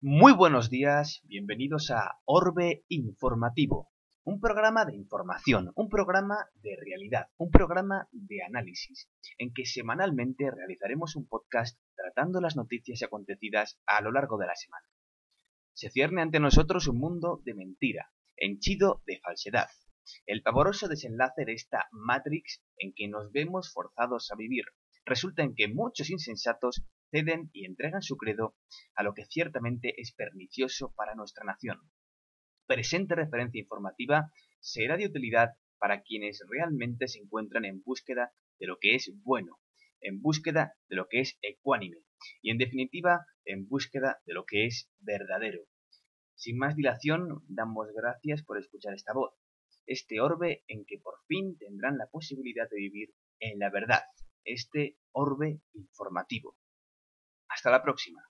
[0.00, 3.90] Muy buenos días, bienvenidos a Orbe Informativo,
[4.22, 10.52] un programa de información, un programa de realidad, un programa de análisis, en que semanalmente
[10.52, 14.86] realizaremos un podcast tratando las noticias acontecidas a lo largo de la semana.
[15.72, 19.66] Se cierne ante nosotros un mundo de mentira, henchido de falsedad,
[20.26, 24.64] el pavoroso desenlace de esta Matrix en que nos vemos forzados a vivir.
[25.04, 28.56] Resulta en que muchos insensatos ceden y entregan su credo
[28.94, 31.80] a lo que ciertamente es pernicioso para nuestra nación.
[32.66, 34.30] Presente referencia informativa
[34.60, 39.58] será de utilidad para quienes realmente se encuentran en búsqueda de lo que es bueno,
[40.00, 41.98] en búsqueda de lo que es ecuánime
[42.42, 45.62] y en definitiva en búsqueda de lo que es verdadero.
[46.34, 49.34] Sin más dilación, damos gracias por escuchar esta voz,
[49.86, 54.02] este orbe en que por fin tendrán la posibilidad de vivir en la verdad,
[54.44, 56.56] este orbe informativo.
[57.48, 58.22] Hasta la próxima.